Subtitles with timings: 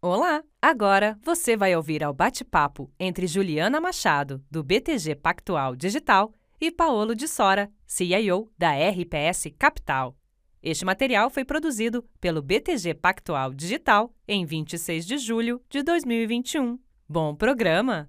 [0.00, 0.44] Olá!
[0.62, 7.16] Agora você vai ouvir ao bate-papo entre Juliana Machado, do BTG Pactual Digital, e Paolo
[7.16, 10.16] de Sora, CIO da RPS Capital.
[10.62, 16.78] Este material foi produzido pelo BTG Pactual Digital em 26 de julho de 2021.
[17.08, 18.08] Bom programa!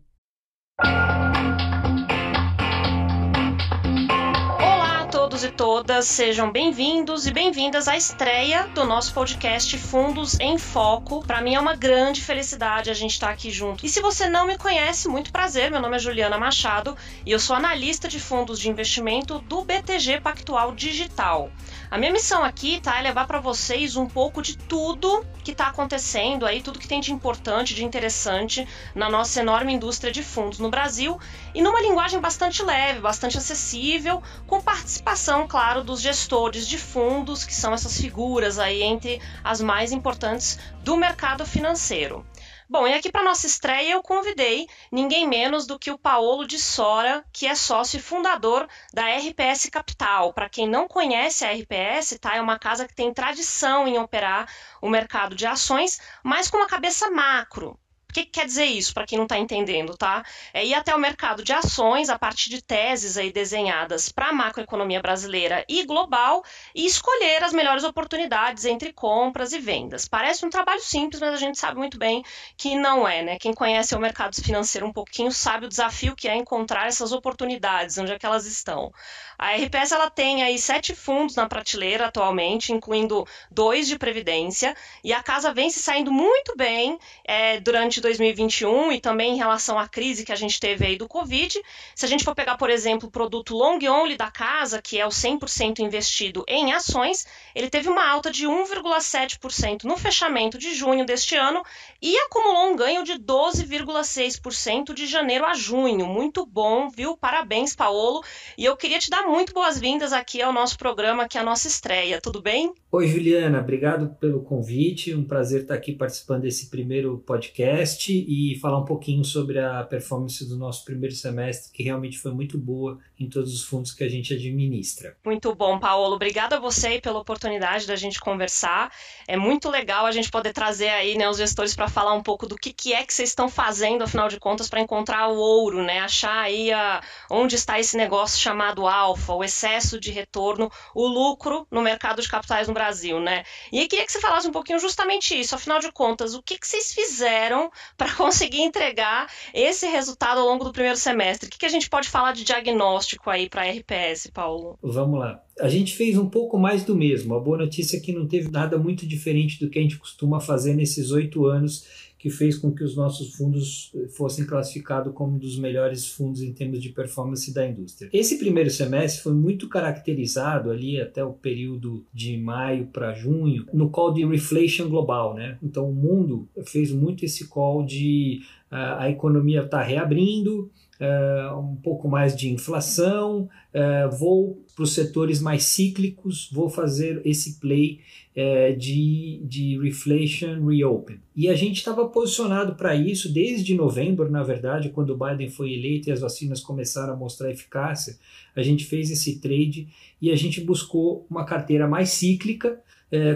[5.39, 11.25] Todos e todas, sejam bem-vindos e bem-vindas à estreia do nosso podcast Fundos em Foco.
[11.25, 13.86] Para mim é uma grande felicidade a gente estar tá aqui junto.
[13.86, 17.39] E se você não me conhece, muito prazer, meu nome é Juliana Machado e eu
[17.39, 21.50] sou analista de fundos de investimento do BTG Pactual Digital.
[21.92, 25.70] A minha missão aqui tá, é levar para vocês um pouco de tudo que está
[25.70, 30.60] acontecendo aí, tudo que tem de importante, de interessante na nossa enorme indústria de fundos
[30.60, 31.20] no Brasil
[31.52, 37.56] e numa linguagem bastante leve, bastante acessível, com participação, claro, dos gestores de fundos, que
[37.56, 42.23] são essas figuras aí entre as mais importantes do mercado financeiro.
[42.72, 46.59] Bom, e aqui para nossa estreia eu convidei ninguém menos do que o Paolo de
[46.59, 50.34] Sora, que é sócio e fundador da RPS Capital.
[50.34, 52.36] Para quem não conhece a RPS, tá?
[52.36, 54.47] É uma casa que tem tradição em operar
[54.84, 57.75] o mercado de ações, mas com uma cabeça macro.
[58.10, 60.26] O que, que quer dizer isso, para quem não está entendendo, tá?
[60.52, 64.34] É ir até o mercado de ações a partir de teses aí desenhadas para a
[64.34, 66.44] macroeconomia brasileira e global
[66.74, 70.08] e escolher as melhores oportunidades entre compras e vendas.
[70.08, 72.24] Parece um trabalho simples, mas a gente sabe muito bem
[72.58, 73.38] que não é, né?
[73.38, 78.00] Quem conhece o mercado financeiro um pouquinho sabe o desafio que é encontrar essas oportunidades,
[78.00, 78.92] onde é que elas estão.
[79.38, 85.14] A RPS ela tem aí sete fundos na prateleira atualmente, incluindo dois de previdência, e
[85.14, 89.88] a casa vem se saindo muito bem é, durante 2021 e também em relação à
[89.88, 91.61] crise que a gente teve aí do Covid.
[91.95, 95.06] Se a gente for pegar, por exemplo, o produto long only da casa, que é
[95.06, 97.25] o 100% investido em ações,
[97.56, 101.64] ele teve uma alta de 1,7% no fechamento de junho deste ano
[102.02, 106.08] e acumulou um ganho de 12,6% de janeiro a junho.
[106.08, 107.17] Muito bom, viu?
[107.17, 108.23] Parabéns, Paolo.
[108.58, 111.68] E eu queria te dar muito boas-vindas aqui ao nosso programa, que é a nossa
[111.68, 112.74] estreia, tudo bem?
[112.91, 115.13] Oi, Juliana, obrigado pelo convite.
[115.13, 117.88] Um prazer estar aqui participando desse primeiro podcast
[118.27, 122.57] e falar um pouquinho sobre a performance do nosso primeiro semestre, que realmente foi muito
[122.57, 125.16] boa em todos os fundos que a gente administra.
[125.25, 126.16] Muito bom, Paulo.
[126.16, 128.91] Obrigada a você pela oportunidade da gente conversar.
[129.27, 132.47] É muito legal a gente poder trazer aí né, os gestores para falar um pouco
[132.47, 135.83] do que, que é que vocês estão fazendo, afinal de contas, para encontrar o ouro,
[135.83, 136.00] né?
[136.00, 141.67] Achar aí a, onde está esse negócio chamado alfa, o excesso de retorno, o lucro
[141.71, 143.44] no mercado de capitais no Brasil, né?
[143.71, 146.57] E aí queria que você falasse um pouquinho justamente isso, afinal de contas, o que,
[146.57, 151.47] que vocês fizeram para conseguir entregar esse resultado ao longo do primeiro semestre?
[151.47, 154.78] O que, que a gente pode falar de diagnóstico aí para a RPS, Paulo?
[154.81, 155.41] Vamos lá.
[155.59, 157.35] A gente fez um pouco mais do mesmo.
[157.35, 160.39] A boa notícia é que não teve nada muito diferente do que a gente costuma
[160.39, 165.40] fazer nesses oito anos que fez com que os nossos fundos fossem classificados como um
[165.40, 168.09] dos melhores fundos em termos de performance da indústria.
[168.12, 173.90] Esse primeiro semestre foi muito caracterizado ali até o período de maio para junho no
[173.90, 175.57] call de reflation global, né?
[175.63, 180.69] Então o mundo fez muito esse call de uh, a economia está reabrindo,
[181.00, 187.22] uh, um pouco mais de inflação, uh, vou para os setores mais cíclicos, vou fazer
[187.26, 188.00] esse play
[188.34, 191.20] é, de, de reflation reopen.
[191.36, 195.74] E a gente estava posicionado para isso desde novembro, na verdade, quando o Biden foi
[195.74, 198.18] eleito e as vacinas começaram a mostrar eficácia.
[198.56, 199.90] A gente fez esse trade
[200.22, 202.80] e a gente buscou uma carteira mais cíclica,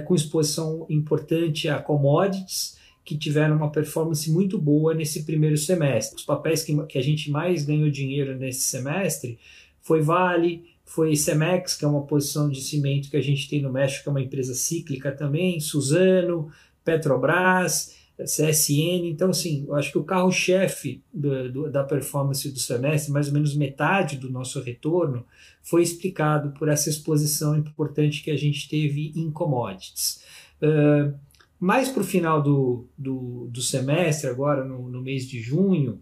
[0.06, 6.18] com exposição importante a commodities que tiveram uma performance muito boa nesse primeiro semestre.
[6.18, 9.38] Os papéis que, que a gente mais ganhou dinheiro nesse semestre
[9.82, 13.72] foi Vale, foi Cemex, que é uma posição de cimento que a gente tem no
[13.72, 16.50] México, que é uma empresa cíclica também, Suzano,
[16.84, 19.08] Petrobras, CSN.
[19.10, 24.18] Então, assim, eu acho que o carro-chefe da performance do semestre, mais ou menos metade
[24.18, 25.26] do nosso retorno,
[25.62, 30.22] foi explicado por essa exposição importante que a gente teve em commodities.
[30.62, 31.14] Uh,
[31.60, 36.00] mais para o final do, do, do, semestre, agora no, no mês de junho,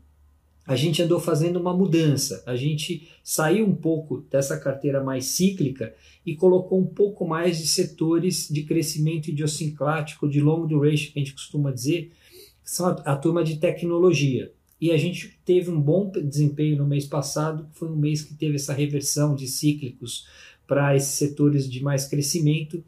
[0.65, 2.43] a gente andou fazendo uma mudança.
[2.45, 5.93] A gente saiu um pouco dessa carteira mais cíclica
[6.25, 11.23] e colocou um pouco mais de setores de crescimento idiosincrático, de long duration, que a
[11.23, 12.11] gente costuma dizer,
[12.63, 14.51] que são a, a turma de tecnologia.
[14.79, 18.33] E a gente teve um bom desempenho no mês passado, que foi um mês que
[18.33, 20.25] teve essa reversão de cíclicos
[20.65, 22.83] para esses setores de mais crescimento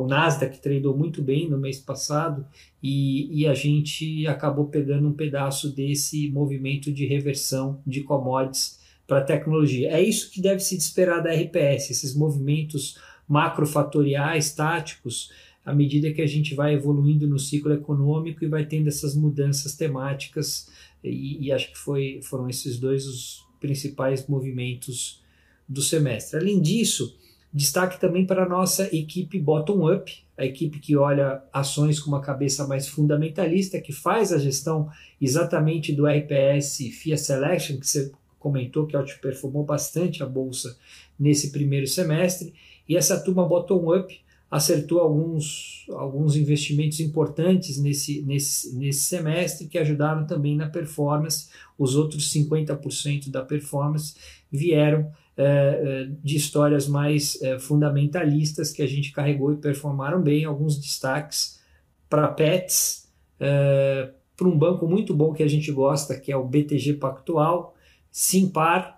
[0.00, 2.44] o Nasdaq tradou muito bem no mês passado
[2.82, 9.22] e, e, a gente acabou pegando um pedaço desse movimento de reversão de commodities para
[9.22, 9.92] tecnologia.
[9.92, 12.98] É isso que deve se esperar da RPS, esses movimentos
[13.28, 15.30] macrofatoriais, táticos,
[15.64, 19.76] à medida que a gente vai evoluindo no ciclo econômico e vai tendo essas mudanças
[19.76, 20.68] temáticas,
[21.02, 25.22] e, e acho que foi, foram esses dois os principais movimentos
[25.68, 26.38] do semestre.
[26.38, 27.16] Além disso,
[27.54, 32.66] destaque também para a nossa equipe bottom-up, a equipe que olha ações com uma cabeça
[32.66, 34.90] mais fundamentalista, que faz a gestão
[35.20, 38.10] exatamente do RPS FIA Selection, que você
[38.40, 40.76] comentou que outperformou bastante a bolsa
[41.18, 42.52] nesse primeiro semestre,
[42.88, 44.20] e essa turma bottom-up
[44.50, 51.48] acertou alguns, alguns investimentos importantes nesse, nesse, nesse semestre que ajudaram também na performance.
[51.78, 54.14] Os outros 50% da performance
[54.52, 55.10] vieram
[56.22, 60.44] de histórias mais é, fundamentalistas que a gente carregou e performaram bem.
[60.44, 61.60] Alguns destaques
[62.08, 63.08] para PETs,
[63.40, 67.74] é, para um banco muito bom que a gente gosta, que é o BTG Pactual,
[68.10, 68.93] Simpar,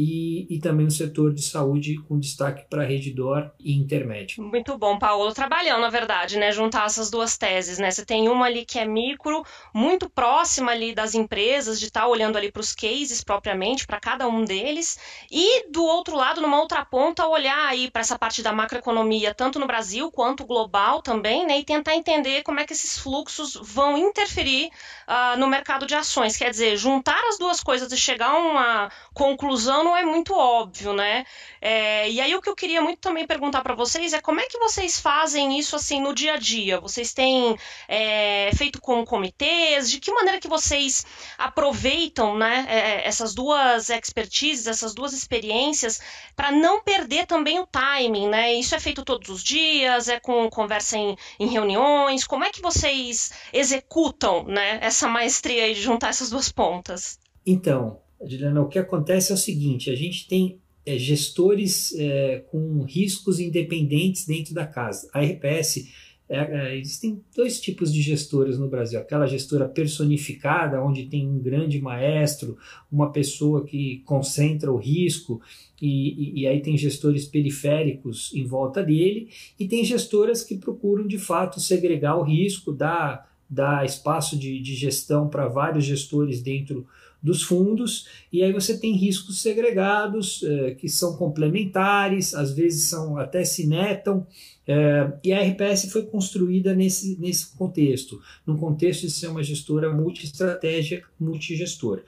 [0.00, 4.44] e, e também o setor de saúde com destaque para Redditor e Intermédio.
[4.44, 5.34] Muito bom, Paulo.
[5.34, 6.52] Trabalhando, na verdade, né?
[6.52, 7.90] Juntar essas duas teses, né?
[7.90, 12.06] Você tem uma ali que é micro, muito próxima ali das empresas, de estar tá
[12.06, 15.00] olhando ali para os cases propriamente, para cada um deles,
[15.32, 19.58] e do outro lado, numa outra ponta, olhar aí para essa parte da macroeconomia, tanto
[19.58, 21.58] no Brasil quanto global também, né?
[21.58, 24.70] E tentar entender como é que esses fluxos vão interferir
[25.08, 26.36] uh, no mercado de ações.
[26.36, 30.92] Quer dizer, juntar as duas coisas e chegar a uma conclusão não é muito óbvio,
[30.92, 31.24] né?
[31.62, 34.44] É, e aí o que eu queria muito também perguntar para vocês é como é
[34.44, 36.78] que vocês fazem isso assim no dia a dia?
[36.78, 37.56] Vocês têm
[37.88, 39.90] é, feito com comitês?
[39.90, 41.06] De que maneira que vocês
[41.38, 46.00] aproveitam, né, é, essas duas expertises, essas duas experiências
[46.36, 48.52] para não perder também o timing, né?
[48.52, 52.26] Isso é feito todos os dias, é com conversa em, em reuniões.
[52.26, 57.18] Como é que vocês executam, né, essa maestria de juntar essas duas pontas?
[57.46, 62.82] Então, Juliana, o que acontece é o seguinte: a gente tem é, gestores é, com
[62.82, 65.08] riscos independentes dentro da casa.
[65.12, 65.86] A RPS,
[66.28, 71.38] é, é, existem dois tipos de gestores no Brasil: aquela gestora personificada, onde tem um
[71.38, 72.56] grande maestro,
[72.90, 75.40] uma pessoa que concentra o risco,
[75.80, 79.28] e, e, e aí tem gestores periféricos em volta dele,
[79.58, 84.74] e tem gestoras que procuram de fato segregar o risco, dar, dar espaço de, de
[84.74, 86.86] gestão para vários gestores dentro
[87.22, 93.16] dos fundos, e aí você tem riscos segregados é, que são complementares, às vezes são
[93.16, 94.26] até se netam,
[94.66, 99.92] é, e a RPS foi construída nesse, nesse contexto, num contexto de ser uma gestora
[99.92, 102.04] multi-estratégia, multigestora.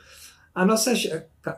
[0.54, 0.92] A nossa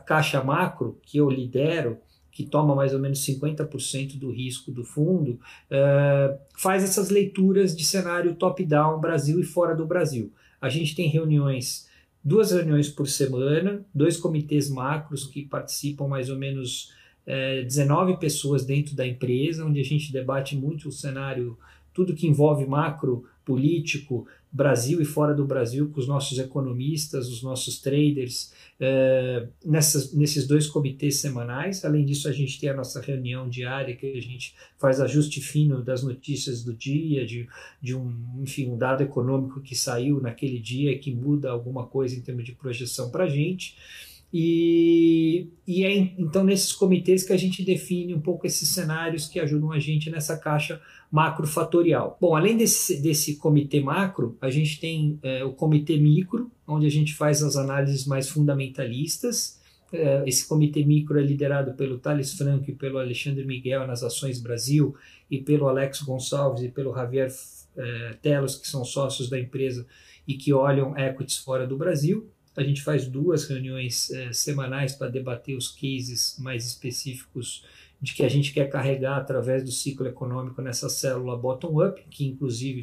[0.05, 1.97] caixa macro, que eu lidero,
[2.31, 5.39] que toma mais ou menos 50% do risco do fundo,
[5.69, 10.31] é, faz essas leituras de cenário top-down, Brasil e fora do Brasil.
[10.59, 11.87] A gente tem reuniões
[12.23, 16.93] duas reuniões por semana, dois comitês macros que participam mais ou menos
[17.25, 21.57] é, 19 pessoas dentro da empresa, onde a gente debate muito o cenário,
[21.93, 27.41] tudo que envolve macro, político, Brasil e fora do Brasil, com os nossos economistas, os
[27.41, 31.83] nossos traders, é, nessas, nesses dois comitês semanais.
[31.83, 35.81] Além disso, a gente tem a nossa reunião diária, que a gente faz ajuste fino
[35.81, 37.49] das notícias do dia, de,
[37.81, 38.13] de um,
[38.43, 42.51] enfim, um dado econômico que saiu naquele dia, que muda alguma coisa em termos de
[42.51, 43.75] projeção para a gente.
[44.35, 49.39] E, e é então nesses comitês que a gente define um pouco esses cenários que
[49.39, 50.81] ajudam a gente nessa caixa
[51.11, 52.17] macrofatorial.
[52.19, 56.89] Bom, além desse, desse comitê macro, a gente tem é, o comitê micro, onde a
[56.89, 59.61] gente faz as análises mais fundamentalistas.
[59.91, 64.41] É, esse comitê micro é liderado pelo Thales Franco e pelo Alexandre Miguel nas Ações
[64.41, 64.95] Brasil,
[65.29, 67.31] e pelo Alex Gonçalves e pelo Javier
[67.77, 69.85] é, Telos, que são sócios da empresa
[70.27, 72.27] e que olham equities fora do Brasil.
[72.55, 77.65] A gente faz duas reuniões é, semanais para debater os cases mais específicos
[78.01, 82.81] de que a gente quer carregar através do ciclo econômico nessa célula bottom-up, que inclusive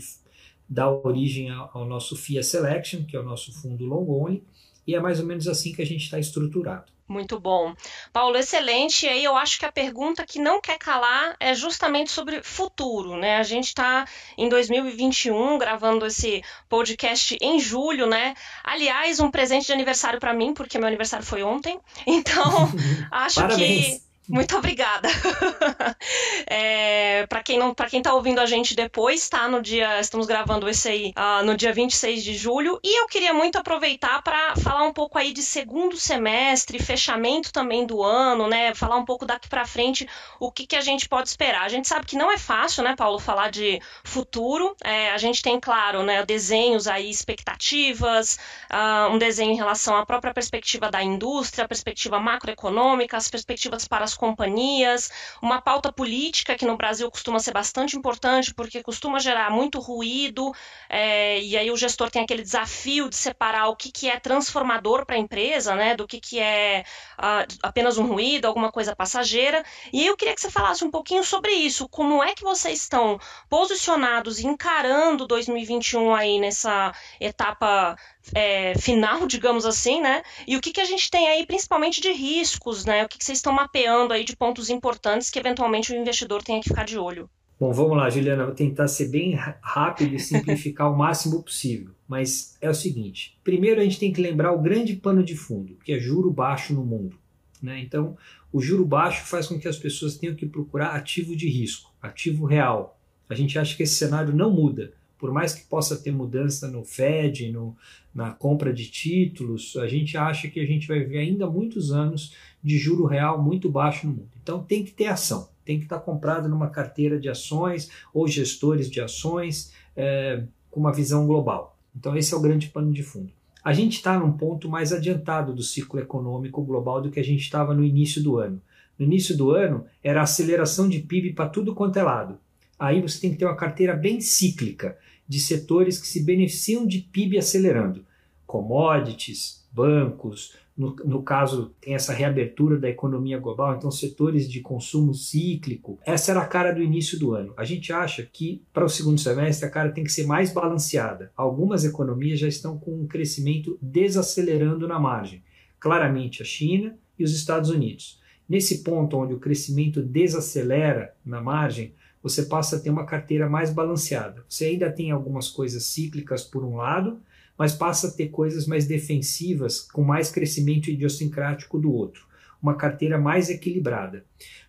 [0.69, 4.43] dá origem ao nosso FIA Selection, que é o nosso fundo long only,
[4.87, 6.91] e é mais ou menos assim que a gente está estruturado.
[7.11, 7.75] Muito bom.
[8.13, 9.05] Paulo, excelente.
[9.05, 13.17] E aí eu acho que a pergunta que não quer calar é justamente sobre futuro,
[13.17, 13.39] né?
[13.39, 14.05] A gente está
[14.39, 18.37] em 2021 gravando esse podcast em julho, né?
[18.63, 21.81] Aliás, um presente de aniversário para mim, porque meu aniversário foi ontem.
[22.07, 22.71] Então,
[23.11, 25.09] acho que muito obrigada.
[26.47, 30.27] é, para quem não, para quem tá ouvindo a gente depois, tá no dia, estamos
[30.27, 34.55] gravando esse aí uh, no dia 26 de julho, e eu queria muito aproveitar para
[34.57, 38.73] falar um pouco aí de segundo semestre, fechamento também do ano, né?
[38.73, 40.09] Falar um pouco daqui para frente
[40.39, 41.63] o que, que a gente pode esperar.
[41.63, 44.77] A gente sabe que não é fácil, né, Paulo, falar de futuro.
[44.85, 48.39] É, a gente tem, claro, né, desenhos aí, expectativas,
[48.71, 54.05] uh, um desenho em relação à própria perspectiva da indústria, perspectiva macroeconômica, as perspectivas para
[54.05, 55.11] as companhias,
[55.41, 60.53] uma pauta política que no Brasil costuma ser bastante importante porque costuma gerar muito ruído,
[60.91, 65.07] é, e aí o gestor tem aquele desafio de separar o que, que é transformador
[65.07, 66.85] para a empresa, né, do que, que é
[67.19, 69.65] uh, apenas um ruído, alguma coisa passageira.
[69.91, 73.19] E eu queria que você falasse um pouquinho sobre isso, como é que vocês estão
[73.49, 77.97] posicionados e encarando 2021 aí nessa etapa
[78.35, 80.23] é, final, digamos assim, né?
[80.47, 83.05] E o que, que a gente tem aí, principalmente de riscos, né?
[83.05, 86.61] O que, que vocês estão mapeando aí de pontos importantes que eventualmente o investidor tenha
[86.61, 87.29] que ficar de olho?
[87.59, 91.91] Bom, vamos lá, Juliana, vou tentar ser bem rápido e simplificar o máximo possível.
[92.09, 95.77] Mas é o seguinte: primeiro a gente tem que lembrar o grande pano de fundo,
[95.85, 97.19] que é juro baixo no mundo.
[97.63, 97.81] Né?
[97.81, 98.17] Então,
[98.51, 102.47] o juro baixo faz com que as pessoas tenham que procurar ativo de risco, ativo
[102.47, 102.99] real.
[103.29, 104.93] A gente acha que esse cenário não muda.
[105.21, 107.77] Por mais que possa ter mudança no Fed, no,
[108.15, 112.35] na compra de títulos, a gente acha que a gente vai ver ainda muitos anos
[112.65, 114.31] de juro real muito baixo no mundo.
[114.43, 118.91] Então tem que ter ação, tem que estar comprado numa carteira de ações ou gestores
[118.91, 121.77] de ações é, com uma visão global.
[121.95, 123.31] Então esse é o grande pano de fundo.
[123.63, 127.43] A gente está num ponto mais adiantado do ciclo econômico global do que a gente
[127.43, 128.61] estava no início do ano.
[128.99, 132.39] No início do ano era aceleração de PIB para tudo quanto é lado.
[132.79, 134.97] Aí você tem que ter uma carteira bem cíclica
[135.31, 138.05] de setores que se beneficiam de PIB acelerando.
[138.49, 145.15] Commodities, bancos, no, no, caso, tem essa reabertura da economia global, então setores de consumo
[145.15, 146.01] cíclico.
[146.05, 147.55] Essa era a cara do início do ano.
[147.57, 151.31] A gente acha que para o segundo semestre a cara tem que ser mais balanceada.
[151.37, 155.45] Algumas economias já estão com um crescimento desacelerando na margem.
[155.79, 158.19] Claramente a China e os Estados Unidos.
[158.49, 163.73] Nesse ponto onde o crescimento desacelera na margem, você passa a ter uma carteira mais
[163.73, 164.45] balanceada.
[164.49, 167.21] Você ainda tem algumas coisas cíclicas por um lado,
[167.57, 172.27] mas passa a ter coisas mais defensivas, com mais crescimento idiosincrático do outro.
[172.63, 174.25] Uma carteira mais equilibrada.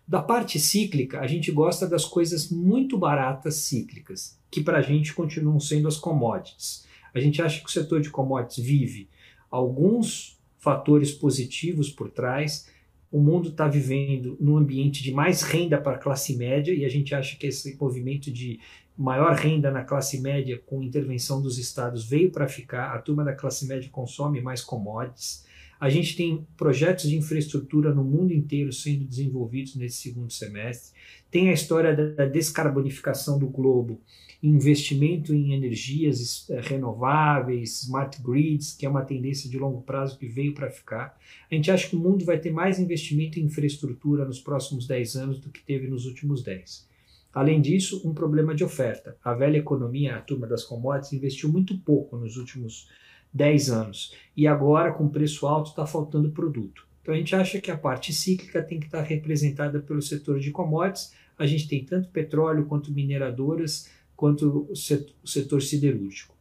[0.06, 5.14] Da parte cíclica, a gente gosta das coisas muito baratas cíclicas, que para a gente
[5.14, 6.86] continuam sendo as commodities.
[7.14, 9.08] A gente acha que o setor de commodities vive
[9.50, 12.68] alguns fatores positivos por trás,
[13.12, 16.88] o mundo está vivendo num ambiente de mais renda para a classe média e a
[16.88, 18.58] gente acha que esse movimento de
[18.96, 22.94] maior renda na classe média com intervenção dos estados veio para ficar.
[22.94, 25.44] A turma da classe média consome mais commodities.
[25.78, 30.92] A gente tem projetos de infraestrutura no mundo inteiro sendo desenvolvidos nesse segundo semestre.
[31.30, 34.00] Tem a história da descarbonificação do globo,
[34.42, 40.26] investimento em energias eh, renováveis, smart grids, que é uma tendência de longo prazo que
[40.26, 41.16] veio para ficar.
[41.48, 45.16] A gente acha que o mundo vai ter mais investimento em infraestrutura nos próximos 10
[45.16, 46.88] anos do que teve nos últimos 10.
[47.32, 49.16] Além disso, um problema de oferta.
[49.24, 52.88] A velha economia, a turma das commodities, investiu muito pouco nos últimos
[53.32, 56.86] 10 anos e agora, com preço alto, está faltando produto.
[57.00, 60.50] Então a gente acha que a parte cíclica tem que estar representada pelo setor de
[60.50, 61.12] commodities.
[61.38, 63.88] A gente tem tanto petróleo quanto mineradoras
[64.22, 66.32] quanto o setor siderúrgico.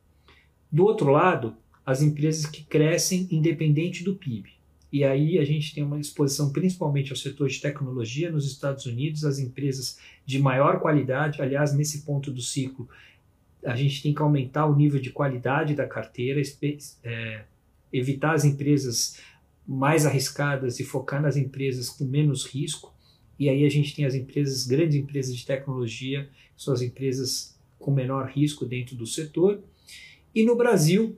[0.72, 4.52] Do outro lado, as empresas que crescem independente do PIB.
[4.92, 9.26] E aí a gente tem uma exposição principalmente ao setor de tecnologia nos Estados Unidos,
[9.26, 11.42] as empresas de maior qualidade.
[11.42, 12.88] Aliás, nesse ponto do ciclo,
[13.66, 16.40] a gente tem que aumentar o nível de qualidade da carteira,
[17.04, 17.46] é,
[17.92, 19.18] evitar as empresas
[19.68, 22.94] mais arriscadas e focar nas empresas com menos risco.
[23.40, 27.92] E aí a gente tem as empresas, grandes empresas de tecnologia, são as empresas com
[27.92, 29.62] menor risco dentro do setor.
[30.34, 31.18] E no Brasil,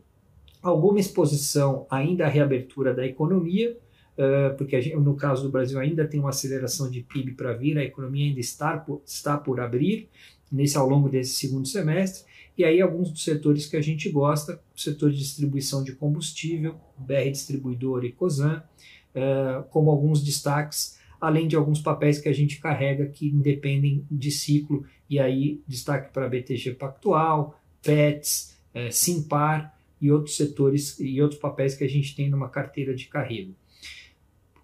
[0.62, 3.78] alguma exposição ainda à reabertura da economia,
[4.18, 7.78] uh, porque gente, no caso do Brasil ainda tem uma aceleração de PIB para vir,
[7.78, 10.10] a economia ainda está por, está por abrir
[10.52, 12.24] nesse ao longo desse segundo semestre,
[12.58, 16.76] e aí alguns dos setores que a gente gosta, o setor de distribuição de combustível,
[16.98, 18.64] BR Distribuidor e Cosan,
[19.16, 24.30] uh, como alguns destaques além de alguns papéis que a gente carrega que independem de
[24.30, 31.40] ciclo, e aí destaque para BTG Pactual, PETS, é, Simpar e outros setores e outros
[31.40, 33.56] papéis que a gente tem numa carteira de carrego.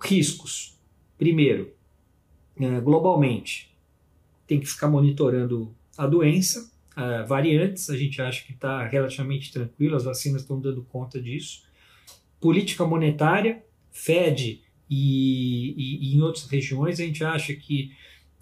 [0.01, 0.77] Riscos.
[1.17, 1.71] Primeiro,
[2.59, 3.73] é, globalmente,
[4.45, 6.69] tem que ficar monitorando a doença,
[7.25, 11.63] variantes, a gente acha que está relativamente tranquilo, as vacinas estão dando conta disso.
[12.41, 17.91] Política monetária, Fed e, e, e em outras regiões a gente acha que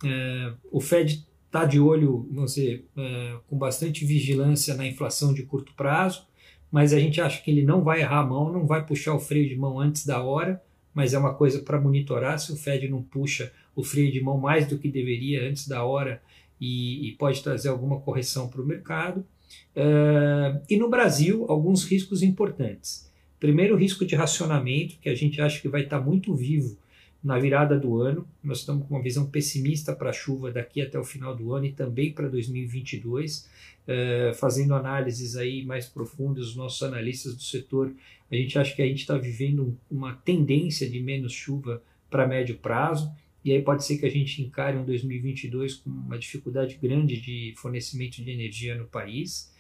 [0.04, 5.44] é, o Fed está de olho, vamos dizer, é, com bastante vigilância na inflação de
[5.44, 6.28] curto prazo,
[6.72, 9.20] mas a gente acha que ele não vai errar a mão, não vai puxar o
[9.20, 10.62] freio de mão antes da hora,
[10.94, 14.38] mas é uma coisa para monitorar se o Fed não puxa o freio de mão
[14.38, 16.22] mais do que deveria antes da hora
[16.60, 19.20] e, e pode trazer alguma correção para o mercado.
[19.76, 23.07] Uh, e no Brasil, alguns riscos importantes.
[23.40, 26.78] Primeiro, risco de racionamento, que a gente acha que vai estar muito vivo
[27.24, 28.28] na virada do ano.
[28.44, 31.66] Nós estamos com uma visão pessimista para a chuva daqui até o final do ano
[31.66, 33.48] e também para 2022,
[33.88, 37.94] eh, fazendo análises aí mais profundas, os nossos analistas do setor,
[38.32, 42.58] a gente acha que a gente está vivendo uma tendência de menos chuva para médio
[42.58, 43.12] prazo.
[43.44, 47.54] E aí pode ser que a gente encare um 2022 com uma dificuldade grande de
[47.56, 49.54] fornecimento de energia no país.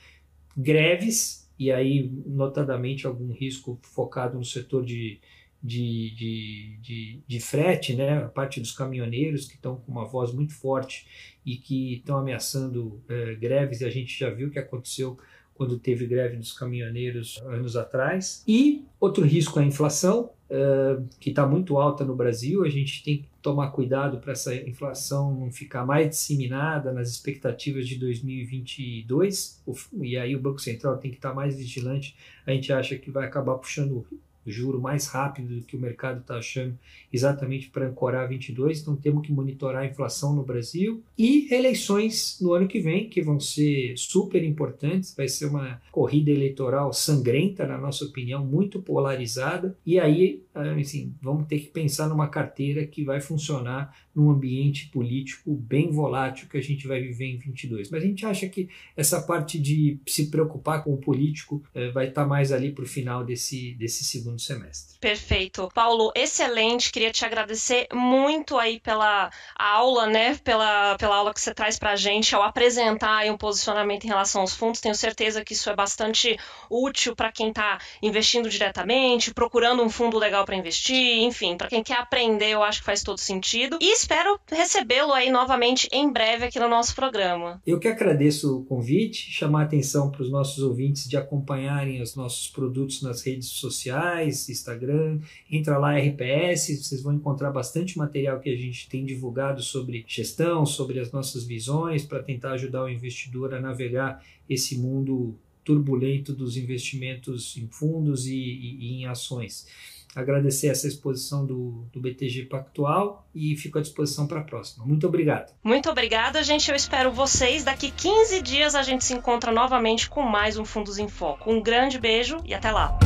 [0.57, 5.19] Greves, e aí notadamente algum risco focado no setor de,
[5.61, 8.23] de, de, de, de frete, né?
[8.23, 11.07] a parte dos caminhoneiros que estão com uma voz muito forte
[11.45, 15.17] e que estão ameaçando é, greves, e a gente já viu o que aconteceu
[15.53, 18.43] quando teve greve dos caminhoneiros anos atrás.
[18.47, 22.63] E outro risco é a inflação, uh, que está muito alta no Brasil.
[22.63, 27.87] A gente tem que tomar cuidado para essa inflação não ficar mais disseminada nas expectativas
[27.87, 29.63] de 2022.
[30.01, 32.15] E aí o Banco Central tem que estar tá mais vigilante.
[32.45, 34.05] A gente acha que vai acabar puxando
[34.51, 36.77] juro mais rápido do que o mercado está achando,
[37.11, 38.81] exatamente para ancorar 22.
[38.81, 43.21] Então temos que monitorar a inflação no Brasil e eleições no ano que vem, que
[43.21, 45.13] vão ser super importantes.
[45.15, 49.77] Vai ser uma corrida eleitoral sangrenta, na nossa opinião, muito polarizada.
[49.85, 55.53] E aí, assim, vamos ter que pensar numa carteira que vai funcionar num ambiente político
[55.55, 57.89] bem volátil que a gente vai viver em 22.
[57.89, 62.09] Mas a gente acha que essa parte de se preocupar com o político eh, vai
[62.09, 64.97] estar tá mais ali para o final desse, desse segundo segundo semestre.
[64.99, 65.69] Perfeito.
[65.73, 66.91] Paulo, excelente.
[66.91, 70.35] Queria te agradecer muito aí pela aula, né?
[70.43, 74.07] Pela, pela aula que você traz para a gente ao apresentar aí um posicionamento em
[74.07, 74.81] relação aos fundos.
[74.81, 76.37] Tenho certeza que isso é bastante
[76.69, 81.83] útil para quem está investindo diretamente, procurando um fundo legal para investir, enfim, para quem
[81.83, 83.77] quer aprender, eu acho que faz todo sentido.
[83.81, 87.61] E espero recebê-lo aí novamente em breve aqui no nosso programa.
[87.67, 92.15] Eu que agradeço o convite, chamar a atenção para os nossos ouvintes de acompanharem os
[92.15, 95.19] nossos produtos nas redes sociais Instagram,
[95.51, 100.65] entra lá RPS, vocês vão encontrar bastante material que a gente tem divulgado sobre gestão,
[100.65, 105.35] sobre as nossas visões, para tentar ajudar o investidor a navegar esse mundo
[105.65, 109.67] turbulento dos investimentos em fundos e, e, e em ações.
[110.15, 114.85] Agradecer essa exposição do, do BTG Pactual e fico à disposição para a próxima.
[114.85, 115.53] Muito obrigado.
[115.63, 116.69] Muito obrigada, gente.
[116.69, 117.63] Eu espero vocês.
[117.63, 121.51] Daqui 15 dias a gente se encontra novamente com mais um Fundos em Foco.
[121.51, 122.97] Um grande beijo e até lá.